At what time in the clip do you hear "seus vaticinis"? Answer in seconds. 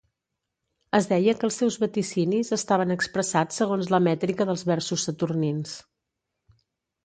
1.61-2.49